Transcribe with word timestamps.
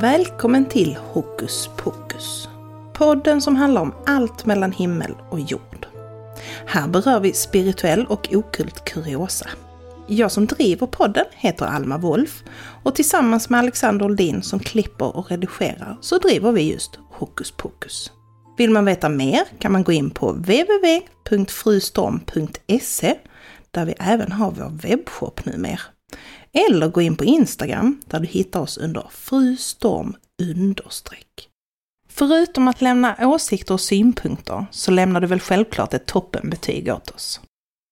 Välkommen 0.00 0.64
till 0.64 0.96
Hokus 0.96 1.70
Pokus. 1.76 2.48
Podden 2.92 3.40
som 3.40 3.56
handlar 3.56 3.82
om 3.82 3.94
allt 4.06 4.46
mellan 4.46 4.72
himmel 4.72 5.14
och 5.30 5.40
jord. 5.40 5.86
Här 6.66 6.88
berör 6.88 7.20
vi 7.20 7.32
spirituell 7.32 8.06
och 8.06 8.28
okult 8.34 8.84
kuriosa. 8.84 9.46
Jag 10.06 10.32
som 10.32 10.46
driver 10.46 10.86
podden 10.86 11.24
heter 11.30 11.66
Alma 11.66 11.98
Wolf 11.98 12.44
och 12.82 12.94
tillsammans 12.94 13.50
med 13.50 13.60
Alexander 13.60 14.06
Oldin 14.06 14.42
som 14.42 14.58
klipper 14.58 15.16
och 15.16 15.30
redigerar 15.30 15.98
så 16.00 16.18
driver 16.18 16.52
vi 16.52 16.72
just 16.72 16.98
Hokus 17.10 17.50
Pokus. 17.50 18.12
Vill 18.58 18.70
man 18.70 18.84
veta 18.84 19.08
mer 19.08 19.44
kan 19.58 19.72
man 19.72 19.84
gå 19.84 19.92
in 19.92 20.10
på 20.10 20.32
www.frustorm.se 20.32 23.18
där 23.70 23.84
vi 23.84 23.94
även 23.98 24.32
har 24.32 24.50
vår 24.50 24.70
webbshop 24.70 25.44
numera. 25.44 25.80
Eller 26.52 26.88
gå 26.88 27.00
in 27.00 27.16
på 27.16 27.24
Instagram 27.24 28.00
där 28.06 28.20
du 28.20 28.26
hittar 28.26 28.60
oss 28.60 28.78
under 28.78 29.06
frustorm 29.10 30.16
understreck. 30.42 31.48
Förutom 32.08 32.68
att 32.68 32.80
lämna 32.80 33.16
åsikter 33.20 33.74
och 33.74 33.80
synpunkter 33.80 34.66
så 34.70 34.90
lämnar 34.90 35.20
du 35.20 35.26
väl 35.26 35.40
självklart 35.40 35.94
ett 35.94 36.06
toppenbetyg 36.06 36.88
åt 36.88 37.10
oss. 37.10 37.40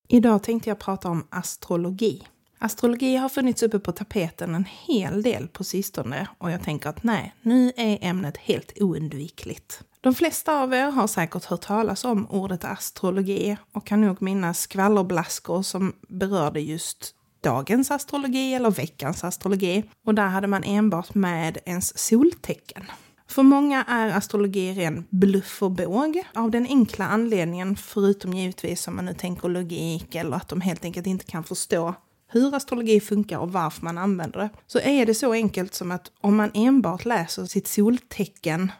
Idag 0.09 0.43
tänkte 0.43 0.71
jag 0.71 0.79
prata 0.79 1.09
om 1.09 1.27
astrologi. 1.31 2.23
Astrologi 2.59 3.17
har 3.17 3.29
funnits 3.29 3.63
uppe 3.63 3.79
på 3.79 3.93
tapeten 3.93 4.55
en 4.55 4.65
hel 4.87 5.23
del 5.23 5.49
på 5.49 5.65
sistone 5.65 6.29
och 6.39 6.51
jag 6.51 6.63
tänker 6.63 6.89
att 6.89 7.03
nej, 7.03 7.35
nu 7.43 7.73
är 7.77 7.99
ämnet 8.01 8.37
helt 8.37 8.73
oundvikligt. 8.81 9.83
De 10.07 10.15
flesta 10.15 10.63
av 10.63 10.75
er 10.75 10.91
har 10.95 11.07
säkert 11.07 11.45
hört 11.45 11.61
talas 11.61 12.05
om 12.05 12.27
ordet 12.31 12.65
astrologi 12.65 13.57
och 13.73 13.87
kan 13.87 14.01
nog 14.01 14.23
minnas 14.23 14.61
skvallerblaskor 14.61 15.63
som 15.63 15.93
berörde 16.09 16.61
just 16.61 17.15
dagens 17.41 17.91
astrologi 17.91 18.55
eller 18.55 18.71
veckans 18.71 19.25
astrologi. 19.25 19.85
Och 20.05 20.15
där 20.15 20.27
hade 20.27 20.47
man 20.47 20.65
enbart 20.65 21.15
med 21.15 21.59
ens 21.65 21.99
soltecken. 21.99 22.85
För 23.29 23.43
många 23.43 23.85
är 23.85 24.09
astrologi 24.09 24.73
ren 24.73 25.05
bluff 25.11 25.63
och 25.63 25.71
båg 25.71 26.23
av 26.35 26.51
den 26.51 26.67
enkla 26.67 27.07
anledningen, 27.07 27.77
förutom 27.77 28.33
givetvis 28.33 28.89
om 28.89 28.97
man 28.97 29.05
nu 29.05 29.15
tänker 29.15 29.49
logik 29.49 30.15
eller 30.15 30.37
att 30.37 30.49
de 30.49 30.61
helt 30.61 30.85
enkelt 30.85 31.07
inte 31.07 31.25
kan 31.25 31.45
förstå 31.45 31.95
hur 32.29 32.55
astrologi 32.55 33.01
funkar 33.01 33.39
och 33.39 33.53
varför 33.53 33.85
man 33.85 33.99
använder 33.99 34.39
det, 34.41 34.51
så 34.67 34.79
är 34.79 35.07
det 35.07 35.15
så 35.15 35.33
enkelt 35.33 35.75
som 35.75 35.91
att 35.91 36.11
om 36.21 36.37
man 36.37 36.51
enbart 36.55 37.05
läser 37.05 37.47
sitt 37.47 37.69
soltecken 37.69 38.73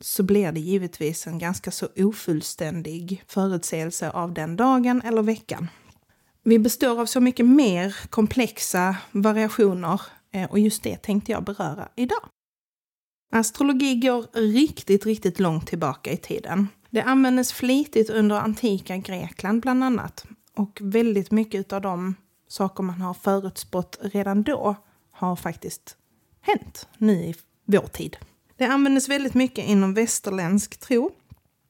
så 0.00 0.22
blir 0.22 0.52
det 0.52 0.60
givetvis 0.60 1.26
en 1.26 1.38
ganska 1.38 1.70
så 1.70 1.88
ofullständig 1.96 3.24
förutsägelse 3.26 4.10
av 4.10 4.34
den 4.34 4.56
dagen 4.56 5.02
eller 5.02 5.22
veckan. 5.22 5.68
Vi 6.42 6.58
består 6.58 7.00
av 7.00 7.06
så 7.06 7.20
mycket 7.20 7.46
mer 7.46 7.96
komplexa 8.10 8.96
variationer 9.12 10.00
eh, 10.32 10.50
och 10.50 10.58
just 10.58 10.82
det 10.82 10.96
tänkte 10.96 11.32
jag 11.32 11.44
beröra 11.44 11.88
idag. 11.96 12.28
Astrologi 13.32 13.94
går 13.94 14.26
riktigt, 14.52 15.06
riktigt 15.06 15.40
långt 15.40 15.66
tillbaka 15.66 16.12
i 16.12 16.16
tiden. 16.16 16.68
Det 16.90 17.02
användes 17.02 17.52
flitigt 17.52 18.10
under 18.10 18.36
antika 18.36 18.96
Grekland 18.96 19.62
bland 19.62 19.84
annat. 19.84 20.26
Och 20.54 20.78
väldigt 20.82 21.30
mycket 21.30 21.72
av 21.72 21.80
de 21.80 22.14
saker 22.48 22.82
man 22.82 23.00
har 23.00 23.14
förutspått 23.14 23.98
redan 24.00 24.42
då 24.42 24.76
har 25.10 25.36
faktiskt 25.36 25.96
hänt 26.40 26.88
nu 26.98 27.12
i 27.12 27.34
vår 27.64 27.86
tid. 27.86 28.16
Det 28.60 28.66
användes 28.66 29.08
väldigt 29.08 29.34
mycket 29.34 29.64
inom 29.64 29.94
västerländsk 29.94 30.80
tro. 30.80 31.10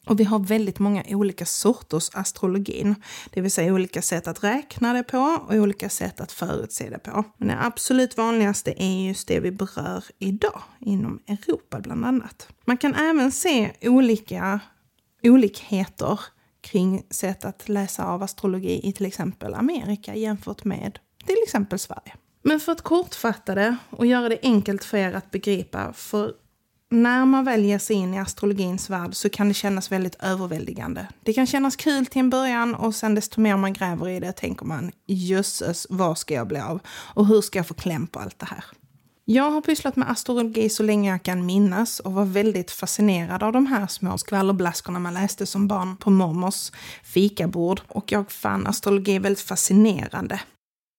Och 0.07 0.21
vi 0.21 0.25
har 0.25 0.39
väldigt 0.39 0.79
många 0.79 1.05
olika 1.09 1.47
sorters 1.47 2.11
astrologin, 2.15 2.95
det 3.31 3.41
vill 3.41 3.51
säga 3.51 3.75
olika 3.75 4.03
sätt 4.03 4.29
att 4.29 4.45
räkna 4.45 4.93
det 4.93 5.03
på 5.03 5.19
och 5.19 5.55
olika 5.55 5.89
sätt 5.89 6.21
att 6.21 6.33
förutse 6.33 6.91
det 6.91 6.99
på. 6.99 7.25
Men 7.37 7.49
det 7.49 7.57
absolut 7.61 8.17
vanligaste 8.17 8.83
är 8.83 9.09
just 9.09 9.29
det 9.29 9.41
vi 9.41 9.51
berör 9.51 10.05
idag, 10.19 10.63
inom 10.81 11.21
Europa 11.27 11.81
bland 11.81 12.05
annat. 12.05 12.49
Man 12.65 12.77
kan 12.77 12.95
även 12.95 13.33
se 13.33 13.73
olika 13.83 14.61
olikheter 15.23 16.21
kring 16.61 17.03
sätt 17.11 17.45
att 17.45 17.69
läsa 17.69 18.05
av 18.05 18.23
astrologi 18.23 18.81
i 18.89 18.93
till 18.93 19.07
exempel 19.07 19.55
Amerika 19.55 20.15
jämfört 20.15 20.65
med 20.65 20.99
till 21.27 21.43
exempel 21.47 21.79
Sverige. 21.79 22.15
Men 22.43 22.61
för 22.61 22.73
att 22.73 22.83
kortfatta 22.83 23.55
det 23.55 23.77
och 23.91 24.07
göra 24.07 24.29
det 24.29 24.39
enkelt 24.43 24.85
för 24.85 24.97
er 24.97 25.13
att 25.13 25.31
begripa, 25.31 25.93
för 25.93 26.35
när 26.91 27.25
man 27.25 27.45
väljer 27.45 27.79
sig 27.79 27.97
in 27.97 28.15
i 28.15 28.19
astrologins 28.19 28.91
värld 28.91 29.15
så 29.15 29.31
kan 29.31 29.49
det 29.49 29.55
kännas 29.55 29.93
väldigt 29.93 30.15
överväldigande. 30.23 31.07
Det 31.23 31.33
kan 31.33 31.47
kännas 31.47 31.77
kul 31.77 32.07
till 32.07 32.21
en 32.21 32.31
början 32.31 32.75
och 32.75 32.95
sen 32.95 33.15
desto 33.15 33.41
mer 33.41 33.57
man 33.57 33.73
gräver 33.73 34.09
i 34.09 34.21
det 34.21 34.33
tänker 34.33 34.67
man 34.67 34.93
jösses, 35.07 35.87
vad 35.91 36.19
ska 36.19 36.35
jag 36.35 36.47
bli 36.47 36.61
av? 36.61 36.81
Och 36.89 37.27
hur 37.27 37.41
ska 37.41 37.59
jag 37.59 37.67
få 37.67 37.75
kläm 37.75 38.07
på 38.07 38.19
allt 38.19 38.39
det 38.39 38.47
här? 38.47 38.65
Jag 39.25 39.51
har 39.51 39.61
pysslat 39.61 39.97
med 39.97 40.11
astrologi 40.11 40.69
så 40.69 40.83
länge 40.83 41.11
jag 41.11 41.23
kan 41.23 41.47
minnas 41.47 42.01
och 42.01 42.13
var 42.13 42.25
väldigt 42.25 42.71
fascinerad 42.71 43.43
av 43.43 43.53
de 43.53 43.67
här 43.67 43.87
små 43.87 44.19
skvallerblaskorna 44.19 44.99
man 44.99 45.15
läste 45.15 45.47
som 45.47 45.69
barn 45.69 45.97
på 45.97 46.11
mormors 46.11 46.73
fikabord. 47.05 47.81
Och 47.89 48.13
jag 48.13 48.31
fann 48.31 48.67
astrologi 48.67 49.19
väldigt 49.19 49.45
fascinerande. 49.45 50.41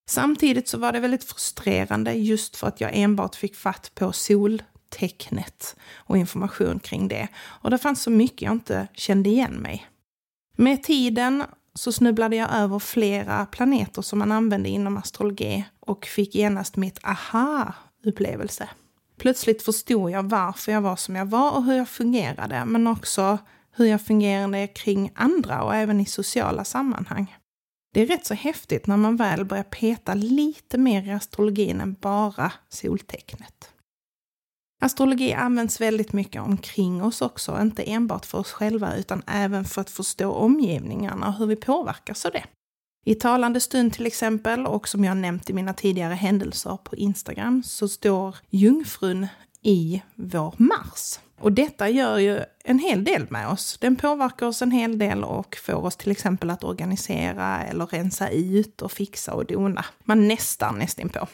Samtidigt 0.09 0.68
så 0.68 0.78
var 0.78 0.91
det 0.91 1.00
väldigt 1.00 1.23
frustrerande 1.23 2.13
just 2.13 2.56
för 2.56 2.68
att 2.68 2.81
jag 2.81 2.91
enbart 2.94 3.35
fick 3.35 3.56
fatt 3.56 3.91
på 3.96 4.12
sol 4.12 4.62
tecknet 4.91 5.75
och 5.94 6.18
information 6.18 6.79
kring 6.79 7.07
det. 7.07 7.28
Och 7.38 7.69
det 7.69 7.78
fanns 7.78 8.02
så 8.02 8.09
mycket 8.09 8.41
jag 8.41 8.52
inte 8.52 8.88
kände 8.94 9.29
igen 9.29 9.53
mig. 9.53 9.88
Med 10.56 10.84
tiden 10.84 11.44
så 11.74 11.91
snubblade 11.91 12.35
jag 12.35 12.53
över 12.53 12.79
flera 12.79 13.46
planeter 13.46 14.02
som 14.02 14.19
man 14.19 14.31
använde 14.31 14.69
inom 14.69 14.97
astrologi 14.97 15.66
och 15.79 16.06
fick 16.06 16.35
genast 16.35 16.75
mitt 16.75 17.00
aha-upplevelse. 17.03 18.69
Plötsligt 19.18 19.63
förstod 19.63 20.12
jag 20.12 20.24
varför 20.24 20.72
jag 20.72 20.81
var 20.81 20.96
som 20.96 21.16
jag 21.16 21.25
var 21.25 21.52
och 21.52 21.63
hur 21.63 21.73
jag 21.73 21.90
fungerade, 21.90 22.66
men 22.66 22.88
också 22.88 23.38
hur 23.72 23.85
jag 23.85 24.02
fungerade 24.02 24.68
kring 24.68 25.12
andra 25.16 25.63
och 25.63 25.75
även 25.75 26.00
i 26.00 26.06
sociala 26.06 26.63
sammanhang. 26.63 27.38
Det 27.94 28.02
är 28.02 28.06
rätt 28.08 28.25
så 28.25 28.34
häftigt 28.34 28.88
när 28.88 28.97
man 28.97 29.16
väl 29.16 29.46
börjar 29.46 29.63
peta 29.63 30.13
lite 30.13 30.78
mer 30.78 31.08
i 31.08 31.12
astrologin 31.12 31.81
än 31.81 31.94
bara 31.94 32.52
soltecknet. 32.69 33.71
Astrologi 34.84 35.34
används 35.34 35.81
väldigt 35.81 36.14
mycket 36.14 36.42
omkring 36.42 37.03
oss 37.03 37.22
också, 37.22 37.62
inte 37.62 37.84
enbart 37.84 38.25
för 38.25 38.38
oss 38.38 38.52
själva 38.52 38.96
utan 38.96 39.22
även 39.28 39.66
för 39.66 39.81
att 39.81 39.90
förstå 39.90 40.31
omgivningarna 40.31 41.28
och 41.28 41.34
hur 41.34 41.46
vi 41.46 41.56
påverkas 41.56 42.25
av 42.25 42.31
det. 42.31 42.44
I 43.06 43.16
talande 43.16 43.59
stund 43.59 43.94
till 43.94 44.06
exempel, 44.06 44.66
och 44.66 44.88
som 44.88 45.03
jag 45.03 45.18
nämnt 45.18 45.50
i 45.50 45.53
mina 45.53 45.74
tidigare 45.74 46.14
händelser 46.14 46.78
på 46.84 46.96
Instagram, 46.96 47.64
så 47.64 47.88
står 47.88 48.36
jungfrun 48.50 49.28
i 49.62 50.02
vår 50.16 50.53
Mars. 50.58 51.20
Och 51.40 51.52
detta 51.52 51.90
gör 51.90 52.18
ju 52.18 52.40
en 52.64 52.80
hel 52.80 53.03
del 53.03 53.28
med 53.30 53.47
oss. 53.47 53.78
Den 53.81 53.96
påverkar 53.96 54.47
oss 54.47 54.62
en 54.62 54.72
hel 54.72 54.97
del 54.97 55.24
och 55.24 55.56
får 55.56 55.86
oss 55.86 55.96
till 55.96 56.12
exempel 56.12 56.50
att 56.50 56.64
organisera 56.64 57.64
eller 57.64 57.86
rensa 57.86 58.30
ut 58.30 58.81
och 58.81 58.91
fixa 58.91 59.34
och 59.34 59.46
dona. 59.46 59.86
Man 60.03 60.28
nästan 60.28 60.78
nästinpå. 60.78 61.28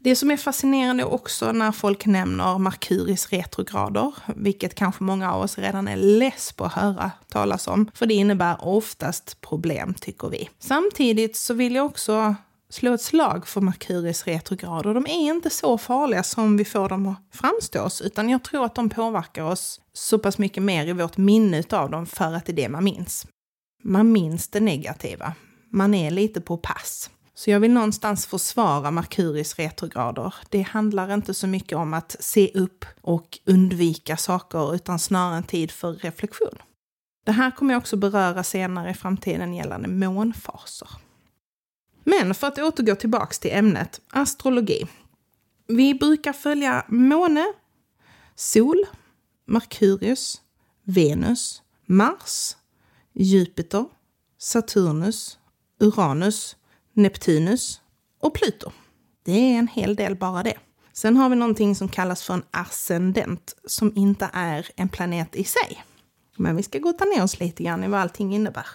Det 0.00 0.16
som 0.16 0.30
är 0.30 0.36
fascinerande 0.36 1.04
också 1.04 1.52
när 1.52 1.72
folk 1.72 2.06
nämner 2.06 2.58
Merkuris 2.58 3.28
retrograder, 3.28 4.14
vilket 4.36 4.74
kanske 4.74 5.04
många 5.04 5.32
av 5.32 5.42
oss 5.42 5.58
redan 5.58 5.88
är 5.88 5.96
less 5.96 6.52
på 6.52 6.64
att 6.64 6.72
höra 6.72 7.10
talas 7.28 7.68
om, 7.68 7.90
för 7.94 8.06
det 8.06 8.14
innebär 8.14 8.56
oftast 8.60 9.40
problem 9.40 9.94
tycker 9.94 10.28
vi. 10.28 10.50
Samtidigt 10.58 11.36
så 11.36 11.54
vill 11.54 11.74
jag 11.74 11.86
också 11.86 12.34
slå 12.70 12.94
ett 12.94 13.02
slag 13.02 13.48
för 13.48 13.60
Merkuris 13.60 14.26
retrograder. 14.26 14.94
De 14.94 15.06
är 15.06 15.34
inte 15.34 15.50
så 15.50 15.78
farliga 15.78 16.22
som 16.22 16.56
vi 16.56 16.64
får 16.64 16.88
dem 16.88 17.06
att 17.06 17.38
framstå 17.38 17.82
oss, 17.82 18.00
utan 18.00 18.28
jag 18.28 18.42
tror 18.44 18.64
att 18.64 18.74
de 18.74 18.88
påverkar 18.88 19.42
oss 19.42 19.80
så 19.92 20.18
pass 20.18 20.38
mycket 20.38 20.62
mer 20.62 20.86
i 20.86 20.92
vårt 20.92 21.16
minne 21.16 21.62
av 21.70 21.90
dem 21.90 22.06
för 22.06 22.34
att 22.34 22.46
det 22.46 22.52
är 22.52 22.56
det 22.56 22.68
man 22.68 22.84
minns. 22.84 23.26
Man 23.82 24.12
minns 24.12 24.48
det 24.48 24.60
negativa. 24.60 25.32
Man 25.70 25.94
är 25.94 26.10
lite 26.10 26.40
på 26.40 26.56
pass. 26.56 27.10
Så 27.38 27.50
jag 27.50 27.60
vill 27.60 27.72
någonstans 27.72 28.26
försvara 28.26 28.90
Merkuris 28.90 29.58
retrograder. 29.58 30.34
Det 30.48 30.62
handlar 30.62 31.14
inte 31.14 31.34
så 31.34 31.46
mycket 31.46 31.78
om 31.78 31.94
att 31.94 32.16
se 32.20 32.50
upp 32.54 32.84
och 33.00 33.38
undvika 33.44 34.16
saker 34.16 34.74
utan 34.74 34.98
snarare 34.98 35.36
en 35.36 35.42
tid 35.42 35.70
för 35.70 35.92
reflektion. 35.92 36.58
Det 37.24 37.32
här 37.32 37.50
kommer 37.50 37.74
jag 37.74 37.80
också 37.80 37.96
beröra 37.96 38.44
senare 38.44 38.90
i 38.90 38.94
framtiden 38.94 39.54
gällande 39.54 39.88
månfaser. 39.88 40.88
Men 42.04 42.34
för 42.34 42.46
att 42.46 42.58
återgå 42.58 42.94
tillbaks 42.94 43.38
till 43.38 43.50
ämnet 43.52 44.00
astrologi. 44.08 44.86
Vi 45.66 45.94
brukar 45.94 46.32
följa 46.32 46.84
måne, 46.88 47.52
sol, 48.34 48.84
Merkurius, 49.46 50.40
Venus, 50.84 51.62
Mars, 51.86 52.56
Jupiter, 53.12 53.84
Saturnus, 54.38 55.38
Uranus, 55.80 56.56
Neptunus 56.98 57.80
och 58.20 58.34
Pluto. 58.34 58.70
Det 59.24 59.32
är 59.32 59.58
en 59.58 59.68
hel 59.68 59.96
del 59.96 60.16
bara 60.16 60.42
det. 60.42 60.56
Sen 60.92 61.16
har 61.16 61.28
vi 61.28 61.36
någonting 61.36 61.74
som 61.74 61.88
kallas 61.88 62.22
för 62.22 62.34
en 62.34 62.42
ascendent 62.50 63.54
som 63.66 63.92
inte 63.96 64.30
är 64.32 64.66
en 64.76 64.88
planet 64.88 65.36
i 65.36 65.44
sig. 65.44 65.84
Men 66.36 66.56
vi 66.56 66.62
ska 66.62 66.78
gotta 66.78 67.04
ner 67.04 67.22
oss 67.22 67.40
lite 67.40 67.62
grann 67.62 67.84
i 67.84 67.88
vad 67.88 68.00
allting 68.00 68.34
innebär. 68.34 68.66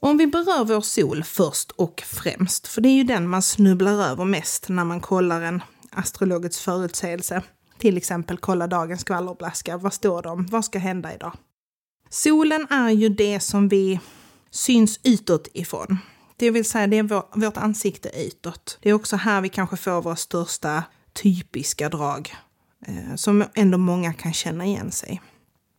Om 0.00 0.18
vi 0.18 0.26
berör 0.26 0.64
vår 0.64 0.80
sol 0.80 1.24
först 1.24 1.70
och 1.70 2.02
främst, 2.06 2.66
för 2.66 2.80
det 2.80 2.88
är 2.88 2.96
ju 2.96 3.04
den 3.04 3.28
man 3.28 3.42
snubblar 3.42 4.10
över 4.10 4.24
mest 4.24 4.68
när 4.68 4.84
man 4.84 5.00
kollar 5.00 5.40
en 5.40 5.62
astrologisk 5.90 6.60
förutsägelse. 6.60 7.42
Till 7.78 7.96
exempel 7.96 8.38
kolla 8.38 8.66
dagens 8.66 9.00
skvallerblaska. 9.00 9.76
Vad 9.76 9.92
står 9.92 10.22
det 10.22 10.28
om? 10.28 10.46
Vad 10.46 10.64
ska 10.64 10.78
hända 10.78 11.14
idag? 11.14 11.32
Solen 12.10 12.66
är 12.70 12.90
ju 12.90 13.08
det 13.08 13.40
som 13.40 13.68
vi 13.68 14.00
syns 14.50 15.00
utåt 15.02 15.48
ifrån. 15.52 15.98
Det 16.36 16.50
vill 16.50 16.64
säga, 16.64 16.86
det 16.86 16.96
är 16.96 17.02
vår, 17.02 17.24
vårt 17.32 17.56
ansikte 17.56 18.10
utåt. 18.14 18.78
Det 18.82 18.90
är 18.90 18.92
också 18.92 19.16
här 19.16 19.40
vi 19.40 19.48
kanske 19.48 19.76
får 19.76 20.02
våra 20.02 20.16
största 20.16 20.84
typiska 21.12 21.88
drag, 21.88 22.34
eh, 22.86 23.14
som 23.16 23.44
ändå 23.54 23.78
många 23.78 24.12
kan 24.12 24.32
känna 24.32 24.64
igen 24.66 24.92
sig. 24.92 25.22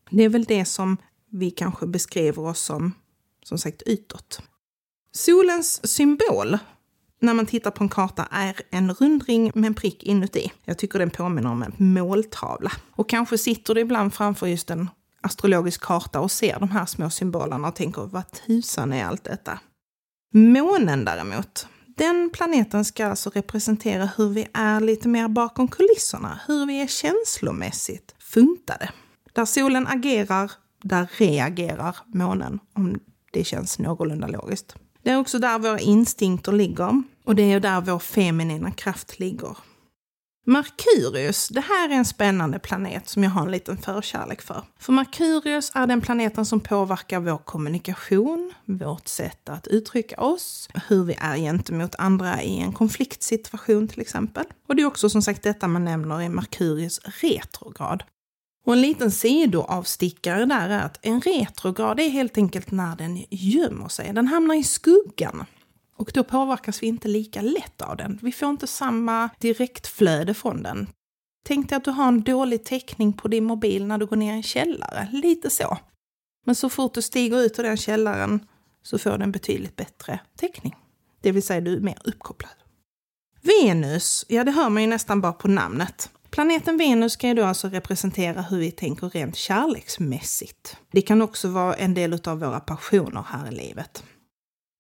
Det 0.10 0.24
är 0.24 0.30
väl 0.30 0.44
det 0.44 0.66
som 0.66 0.98
vi 1.32 1.52
kanske 1.52 1.88
beskriver 1.88 2.46
oss 2.46 2.60
som, 2.60 2.94
som 3.44 3.58
sagt, 3.58 3.82
utåt. 3.86 4.42
Solens 5.12 5.88
symbol 5.94 6.58
när 7.20 7.34
man 7.34 7.46
tittar 7.46 7.72
på 7.72 7.84
en 7.84 7.90
karta 7.90 8.28
är 8.32 8.62
en 8.70 8.94
rundring 8.94 9.52
med 9.56 9.68
en 9.68 9.74
prick 9.74 10.04
inuti. 10.04 10.52
Jag 10.64 10.78
tycker 10.78 11.00
den 11.00 11.10
påminner 11.10 11.52
om 11.52 11.64
en 11.64 11.74
måltavla. 11.78 12.72
Och 12.92 13.10
kanske 13.10 13.38
sitter 13.38 13.76
du 13.76 13.82
ibland 13.82 14.14
framför 14.14 14.48
just 14.48 14.70
en 14.70 14.90
astrologisk 15.22 15.82
karta 15.82 16.20
och 16.20 16.32
ser 16.32 16.60
de 16.60 16.70
här 16.70 16.86
små 16.86 17.10
symbolerna 17.10 17.68
och 17.68 17.76
tänker 17.76 18.02
vad 18.02 18.32
tusan 18.32 18.94
är 18.94 19.06
allt 19.06 19.24
detta? 19.24 19.60
Månen 20.34 21.06
däremot, 21.06 21.68
den 21.86 22.30
planeten 22.34 22.86
ska 22.86 23.08
alltså 23.08 23.30
representera 23.30 24.10
hur 24.18 24.30
vi 24.30 24.48
är 24.54 24.80
lite 24.80 25.08
mer 25.08 25.28
bakom 25.28 25.68
kulisserna, 25.68 26.40
hur 26.48 26.66
vi 26.66 26.82
är 26.82 26.88
känslomässigt 26.88 28.16
funtade. 28.20 28.90
Där 29.34 29.46
solen 29.46 29.88
agerar, 29.88 30.52
där 30.84 31.08
reagerar 31.18 31.96
månen, 32.06 32.60
om 32.74 33.00
det 33.32 33.44
känns 33.44 33.80
någorlunda 33.80 34.28
logiskt. 34.28 34.76
Det 35.04 35.12
är 35.12 35.20
också 35.20 35.40
där 35.40 35.60
våra 35.60 35.80
instinkter 35.80 36.52
ligger 36.52 37.04
och 37.26 37.36
det 37.36 37.52
är 37.52 37.60
där 37.60 37.82
vår 37.82 38.00
feminina 38.00 38.72
kraft 38.72 39.20
ligger. 39.20 39.58
Merkurius, 40.50 41.50
det 41.50 41.62
här 41.62 41.90
är 41.90 41.94
en 41.94 42.06
spännande 42.06 42.60
planet 42.60 43.10
som 43.10 43.24
jag 43.24 43.32
har 43.32 43.42
en 43.42 43.52
liten 43.52 43.78
förkärlek 43.78 44.42
för. 44.42 44.64
För 44.80 44.94
Merkurius 44.94 45.72
är 45.76 45.88
den 45.88 46.02
planeten 46.02 46.46
som 46.46 46.60
påverkar 46.60 47.20
vår 47.20 47.38
kommunikation, 47.38 48.54
vårt 48.66 49.08
sätt 49.08 49.50
att 49.50 49.68
uttrycka 49.68 50.22
oss, 50.22 50.70
hur 50.88 51.04
vi 51.04 51.16
är 51.20 51.38
gentemot 51.38 51.96
andra 51.96 52.42
i 52.44 52.60
en 52.60 52.74
konfliktsituation 52.74 53.88
till 53.88 54.02
exempel. 54.02 54.46
Och 54.68 54.76
det 54.76 54.82
är 54.82 54.86
också 54.86 55.10
som 55.10 55.22
sagt 55.22 55.44
detta 55.44 55.68
man 55.68 55.86
nämner 55.86 56.22
i 56.22 56.30
Merkurius 56.30 57.00
retrograd. 57.06 58.04
Och 58.66 58.74
en 58.74 58.82
liten 58.82 59.12
sidoavstickare 59.12 60.46
där 60.46 60.70
är 60.70 60.80
att 60.80 61.00
en 61.02 61.22
retrograd 61.22 62.00
är 62.00 62.10
helt 62.10 62.38
enkelt 62.38 62.72
när 62.72 62.96
den 62.96 63.26
gömmer 63.30 63.88
sig. 63.88 64.14
Den 64.14 64.28
hamnar 64.28 64.56
i 64.56 64.64
skuggan. 64.64 65.46
Och 65.98 66.12
då 66.14 66.24
påverkas 66.24 66.84
vi 66.84 66.88
inte 66.88 67.08
lika 67.08 67.42
lätt 67.42 67.82
av 67.82 67.98
den. 67.98 68.20
Vi 68.22 68.32
får 68.32 68.50
inte 68.50 68.68
samma 68.68 69.30
direktflöde 69.40 70.34
från 70.34 70.64
den. 70.64 70.88
Tänk 71.46 71.70
dig 71.70 71.76
att 71.76 71.84
du 71.84 71.92
har 71.92 72.08
en 72.08 72.22
dålig 72.24 72.64
täckning 72.64 73.14
på 73.14 73.28
din 73.28 73.44
mobil 73.44 73.86
när 73.86 73.98
du 73.98 74.06
går 74.06 74.16
ner 74.16 74.34
i 74.34 74.36
en 74.36 74.44
källare. 74.44 75.10
Lite 75.12 75.50
så. 75.50 75.78
Men 76.46 76.56
så 76.56 76.70
fort 76.70 76.94
du 76.94 77.02
stiger 77.02 77.42
ut 77.42 77.60
ur 77.60 77.64
den 77.64 77.78
källaren 77.78 78.48
så 78.84 78.98
får 78.98 79.18
du 79.18 79.24
en 79.24 79.32
betydligt 79.32 79.76
bättre 79.76 80.20
täckning. 80.38 80.76
Det 81.22 81.32
vill 81.32 81.44
säga 81.44 81.62
du 81.62 81.76
är 81.76 81.80
mer 81.80 81.98
uppkopplad. 82.04 82.52
Venus, 83.42 84.26
ja 84.28 84.44
det 84.44 84.52
hör 84.52 84.70
man 84.70 84.84
ju 84.84 84.90
nästan 84.90 85.22
bara 85.22 85.34
på 85.34 85.48
namnet. 85.48 86.10
Planeten 86.30 86.78
Venus 86.78 87.14
ska 87.14 87.28
ju 87.28 87.34
då 87.34 87.44
alltså 87.44 87.68
representera 87.68 88.42
hur 88.42 88.58
vi 88.58 88.72
tänker 88.72 89.10
rent 89.10 89.36
kärleksmässigt. 89.36 90.78
Det 90.92 91.02
kan 91.02 91.22
också 91.22 91.48
vara 91.48 91.74
en 91.74 91.94
del 91.94 92.20
av 92.28 92.40
våra 92.40 92.60
passioner 92.60 93.26
här 93.30 93.48
i 93.48 93.56
livet. 93.56 94.04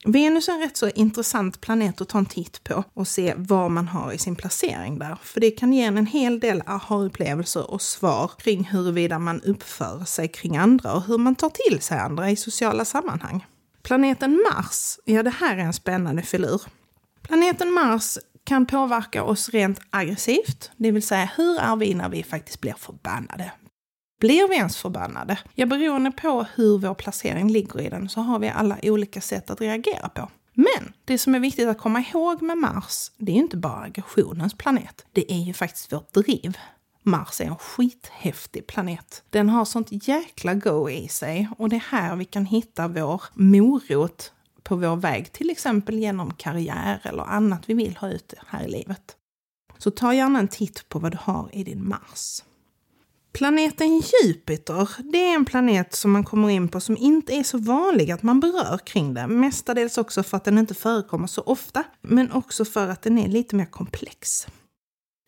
Venus 0.09 0.50
är 0.50 0.54
en 0.54 0.59
rätt 0.59 0.77
så 0.77 0.89
intressant 0.89 1.62
planet 1.62 2.01
att 2.01 2.09
ta 2.09 2.18
en 2.18 2.25
titt 2.25 2.63
på 2.63 2.83
och 2.94 3.07
se 3.07 3.33
vad 3.38 3.71
man 3.71 3.88
har 3.88 4.12
i 4.12 4.18
sin 4.18 4.36
placering 4.36 5.00
där. 5.00 5.18
För 5.24 5.39
det 5.39 5.51
kan 5.51 5.74
ge 5.74 5.83
en 5.83 5.98
en 5.98 6.06
hel 6.06 6.39
del 6.39 6.63
aha-upplevelser 6.65 7.71
och 7.71 7.81
svar 7.81 8.31
kring 8.39 8.63
huruvida 8.63 9.19
man 9.19 9.42
uppför 9.42 10.06
sig 10.06 10.27
kring 10.27 10.57
andra 10.57 10.94
och 10.94 11.04
hur 11.04 11.18
man 11.18 11.36
tar 11.36 11.50
till 11.50 11.81
sig 11.81 12.00
andra 12.00 12.31
i 12.31 12.36
sociala 12.36 12.86
sammanhang. 12.86 13.45
Planeten 13.83 14.44
Mars, 14.51 15.00
ja 15.06 15.24
det 15.24 15.30
här 15.30 15.57
är 15.57 15.62
en 15.62 15.74
spännande 15.74 16.21
filur. 16.21 16.62
Planeten 17.21 17.71
Mars 17.71 18.18
kan 18.44 18.65
påverka 18.65 19.24
oss 19.24 19.50
rent 19.50 19.80
aggressivt, 19.89 20.71
det 20.77 20.92
vill 20.92 21.07
säga 21.07 21.30
hur 21.36 21.60
är 21.60 21.75
vi 21.75 21.94
när 21.94 22.10
vi 22.10 22.24
faktiskt 22.24 22.62
blir 22.62 22.75
förbannade? 22.77 23.51
Blir 24.19 24.48
vi 24.48 24.56
ens 24.56 24.78
förbannade? 24.78 25.40
Ja, 25.54 25.66
beroende 25.66 26.12
på 26.12 26.46
hur 26.56 26.78
vår 26.78 26.94
placering 26.94 27.52
ligger 27.52 27.81
i 27.81 27.90
den 27.90 28.10
så 28.10 28.22
har 28.22 28.40
vi 28.40 28.50
alla 28.50 28.78
olika 28.84 29.22
sätt 29.22 29.50
att 29.50 29.62
reagera 29.62 30.10
på. 30.10 30.30
Men 30.54 30.94
det 31.06 31.18
som 31.18 31.36
är 31.36 31.40
viktigt 31.40 31.68
att 31.68 31.78
komma 31.78 32.00
ihåg 32.00 32.42
med 32.42 32.58
Mars, 32.58 33.12
det 33.18 33.31
är 33.31 33.36
ju 33.36 33.42
inte 33.42 33.58
bara 33.58 33.84
aggressionens 33.84 34.54
planet. 34.54 35.06
Det 35.12 35.31
är 35.31 35.44
ju 35.44 35.54
faktiskt 35.54 35.94
vårt 35.94 36.14
driv. 36.14 36.58
Mars 37.04 37.42
är 37.42 37.46
en 37.46 37.56
skithäftig 37.56 38.68
planet. 38.68 39.24
Den 39.30 39.50
har 39.50 39.66
sånt 39.66 40.08
jäkla 40.08 40.54
go 40.54 40.90
i 40.90 41.08
sig 41.08 41.50
och 41.58 41.70
det 41.70 41.75
är 41.75 41.92
här 41.92 42.16
vi 42.16 42.25
kan 42.25 42.46
hitta 42.46 42.88
vår 42.88 43.22
morot 43.34 44.31
på 44.63 44.75
vår 44.75 44.96
väg, 44.96 45.34
till 45.34 45.50
exempel 45.50 46.00
genom 46.00 46.34
karriär 46.34 47.02
eller 47.04 47.24
annat 47.24 47.63
vi 47.66 47.74
vill 47.74 47.98
ha 47.98 48.10
ut 48.10 48.34
här 48.48 48.63
i 48.63 48.72
livet. 48.72 49.16
Så 49.78 49.92
ta 49.92 50.13
gärna 50.13 50.40
en 50.40 50.48
titt 50.48 50.90
på 50.90 51.00
vad 51.00 51.12
du 51.12 51.18
har 51.22 51.50
i 51.52 51.63
din 51.63 51.90
Mars. 51.90 52.42
Planeten 53.38 54.01
Jupiter, 54.24 54.89
det 55.12 55.18
är 55.18 55.36
en 55.36 55.45
planet 55.45 55.95
som 55.95 56.12
man 56.12 56.24
kommer 56.24 56.50
in 56.50 56.68
på 56.69 56.80
som 56.80 56.98
inte 56.98 57.34
är 57.34 57.44
så 57.44 57.57
vanlig 57.57 58.12
att 58.12 58.24
man 58.24 58.39
berör 58.39 58.78
kring 58.78 59.13
det. 59.13 59.28
Mestadels 59.28 59.98
också 59.98 60.24
för 60.24 60.38
att 60.38 60.44
den 60.44 60.57
inte 60.57 60.74
förekommer 60.74 61.28
så 61.28 61.42
ofta, 61.42 61.84
men 62.01 62.31
också 62.31 62.66
för 62.66 62.88
att 62.88 63.01
den 63.01 63.18
är 63.18 63.28
lite 63.28 63.56
mer 63.56 63.66
komplex. 63.66 64.48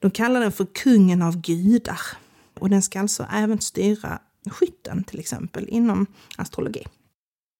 De 0.01 0.11
kallar 0.11 0.39
den 0.41 0.51
för 0.51 0.65
kungen 0.65 1.21
av 1.21 1.41
gudar 1.41 1.99
och 2.59 2.69
den 2.69 2.81
ska 2.81 2.99
alltså 2.99 3.25
även 3.33 3.61
styra 3.61 4.19
skytten 4.49 5.03
till 5.03 5.19
exempel 5.19 5.69
inom 5.69 6.05
astrologi. 6.37 6.85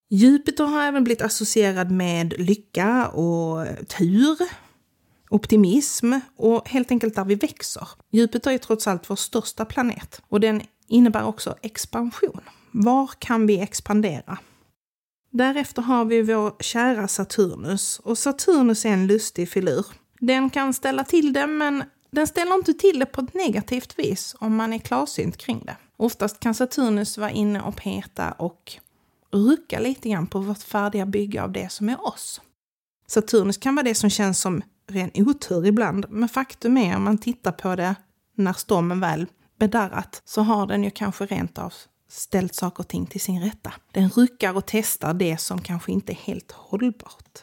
Jupiter 0.10 0.63
har 0.66 0.84
även 0.84 1.04
blivit 1.04 1.22
associerad 1.22 1.92
med 1.92 2.34
lycka 2.38 3.07
och 3.07 3.68
tur, 3.88 4.38
optimism 5.30 6.14
och 6.36 6.70
helt 6.70 6.92
enkelt 6.92 7.16
där 7.16 7.26
vi 7.26 7.36
växer. 7.36 7.88
Jupiter 8.12 8.52
är 8.52 8.58
trots 8.58 8.88
allt 8.88 9.10
vår 9.10 9.16
största 9.16 9.66
planet 9.66 10.22
och 10.28 10.40
den 10.40 10.62
innebär 10.88 11.26
också 11.26 11.56
expansion. 11.62 12.42
Var 12.72 13.10
kan 13.20 13.48
vi 13.48 13.60
expandera? 13.60 14.38
Därefter 15.32 15.82
har 15.82 16.06
vi 16.06 16.22
vår 16.22 16.53
kära 16.60 17.08
Saturnus 17.08 18.00
och 18.00 18.18
Saturnus 18.18 18.86
är 18.86 18.89
en 18.89 19.08
lustig 19.08 19.50
filur. 19.50 19.86
Den 20.20 20.50
kan 20.50 20.74
ställa 20.74 21.03
till 21.03 21.34
det 21.34 21.48
men 21.48 21.84
den 22.12 22.27
ställer 22.27 22.56
inte 22.56 22.74
till 22.74 23.00
det 23.00 23.06
på 23.06 23.22
ett 23.22 23.34
negativt 23.34 24.00
vis 24.00 24.36
om 24.39 24.56
man 24.56 24.74
är 24.74 24.80
klarsynt 24.80 25.38
kring 25.38 25.63
det. 25.65 25.75
Oftast 25.98 26.39
kan 26.39 26.56
Saturnus 26.56 27.18
vara 27.18 27.32
inne 27.32 27.62
och 27.62 27.75
peta 27.75 28.32
och 28.32 28.74
rucka 29.32 29.80
lite 29.80 30.10
grann 30.10 30.27
på 30.27 30.39
vårt 30.39 30.63
färdiga 30.63 31.06
bygge 31.06 31.44
av 31.44 31.51
det 31.51 31.72
som 31.72 31.89
är 31.89 32.08
oss. 32.08 32.42
Saturnus 33.08 33.58
kan 33.58 33.75
vara 33.75 33.84
det 33.84 33.96
som 33.96 34.10
känns 34.10 34.39
som 34.39 34.62
ren 34.89 35.12
otur 35.15 35.65
ibland, 35.65 36.05
men 36.10 36.29
faktum 36.29 36.77
är 36.77 36.96
om 36.96 37.03
man 37.03 37.17
tittar 37.17 37.51
på 37.51 37.75
det 37.75 37.96
när 38.36 38.53
stormen 38.53 39.00
väl 39.00 39.25
bedarrat 39.60 40.22
så 40.25 40.41
har 40.41 40.67
den 40.67 40.84
ju 40.84 40.89
kanske 40.89 41.25
rent 41.25 41.58
av 41.58 41.74
ställt 42.10 42.55
saker 42.55 42.84
och 42.84 42.88
ting 42.88 43.05
till 43.05 43.22
sin 43.22 43.41
rätta. 43.41 43.74
Den 43.91 44.10
ruckar 44.10 44.58
och 44.58 44.65
testar 44.65 45.13
det 45.13 45.38
som 45.38 45.62
kanske 45.62 45.91
inte 45.91 46.12
är 46.12 46.15
helt 46.15 46.51
hållbart. 46.51 47.39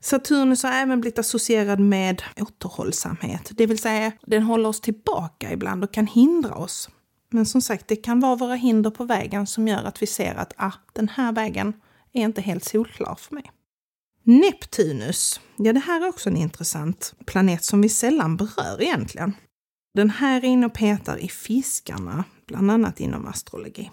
Saturnus 0.00 0.62
har 0.62 0.72
även 0.72 1.00
blivit 1.00 1.18
associerad 1.18 1.80
med 1.80 2.22
återhållsamhet, 2.36 3.50
det 3.54 3.66
vill 3.66 3.78
säga 3.78 4.12
den 4.26 4.42
håller 4.42 4.68
oss 4.68 4.80
tillbaka 4.80 5.52
ibland 5.52 5.84
och 5.84 5.92
kan 5.92 6.06
hindra 6.06 6.54
oss 6.54 6.88
men 7.30 7.46
som 7.46 7.60
sagt, 7.60 7.88
det 7.88 7.96
kan 7.96 8.20
vara 8.20 8.36
våra 8.36 8.54
hinder 8.54 8.90
på 8.90 9.04
vägen 9.04 9.46
som 9.46 9.68
gör 9.68 9.84
att 9.84 10.02
vi 10.02 10.06
ser 10.06 10.34
att 10.34 10.52
ah, 10.56 10.72
den 10.92 11.08
här 11.08 11.32
vägen 11.32 11.72
är 12.12 12.22
inte 12.22 12.40
helt 12.40 12.64
solklar 12.64 13.14
för 13.14 13.34
mig. 13.34 13.50
Neptunus, 14.28 15.40
ja 15.56 15.72
det 15.72 15.80
här 15.80 16.00
är 16.00 16.08
också 16.08 16.28
en 16.28 16.36
intressant 16.36 17.14
planet 17.26 17.64
som 17.64 17.80
vi 17.80 17.88
sällan 17.88 18.36
berör 18.36 18.82
egentligen. 18.82 19.32
Den 19.94 20.10
här 20.10 20.36
är 20.36 20.44
inne 20.44 20.66
och 20.66 20.74
petar 20.74 21.16
i 21.16 21.28
fiskarna, 21.28 22.24
bland 22.46 22.70
annat 22.70 23.00
inom 23.00 23.26
astrologi. 23.26 23.90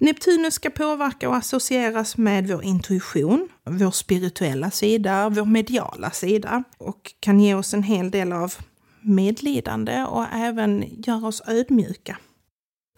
Neptunus 0.00 0.54
ska 0.54 0.70
påverka 0.70 1.28
och 1.28 1.36
associeras 1.36 2.16
med 2.16 2.48
vår 2.48 2.64
intuition, 2.64 3.48
vår 3.64 3.90
spirituella 3.90 4.70
sida, 4.70 5.28
vår 5.28 5.44
mediala 5.44 6.10
sida 6.10 6.64
och 6.78 7.14
kan 7.20 7.40
ge 7.40 7.54
oss 7.54 7.74
en 7.74 7.82
hel 7.82 8.10
del 8.10 8.32
av 8.32 8.54
medlidande 9.00 10.02
och 10.02 10.26
även 10.32 10.84
göra 11.06 11.26
oss 11.26 11.42
ödmjuka. 11.46 12.18